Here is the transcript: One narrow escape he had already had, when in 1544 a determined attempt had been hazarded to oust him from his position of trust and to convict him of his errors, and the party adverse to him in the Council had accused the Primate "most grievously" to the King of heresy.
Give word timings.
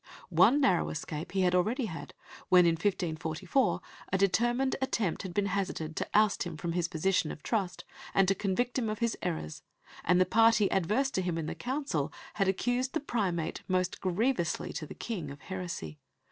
One 0.29 0.59
narrow 0.59 0.89
escape 0.89 1.33
he 1.33 1.41
had 1.41 1.53
already 1.53 1.85
had, 1.85 2.15
when 2.49 2.65
in 2.65 2.71
1544 2.71 3.81
a 4.11 4.17
determined 4.17 4.75
attempt 4.81 5.21
had 5.21 5.31
been 5.31 5.45
hazarded 5.45 5.95
to 5.95 6.09
oust 6.15 6.41
him 6.41 6.57
from 6.57 6.71
his 6.71 6.87
position 6.87 7.31
of 7.31 7.43
trust 7.43 7.85
and 8.15 8.27
to 8.27 8.33
convict 8.33 8.79
him 8.79 8.89
of 8.89 8.97
his 8.97 9.15
errors, 9.21 9.61
and 10.03 10.19
the 10.19 10.25
party 10.25 10.71
adverse 10.71 11.11
to 11.11 11.21
him 11.21 11.37
in 11.37 11.45
the 11.45 11.53
Council 11.53 12.11
had 12.33 12.47
accused 12.47 12.93
the 12.93 12.99
Primate 12.99 13.61
"most 13.67 14.01
grievously" 14.01 14.73
to 14.73 14.87
the 14.87 14.95
King 14.95 15.29
of 15.29 15.39
heresy. 15.41 15.99